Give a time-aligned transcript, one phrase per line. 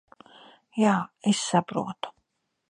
[0.85, 0.95] Jā,
[1.33, 2.15] es saprotu.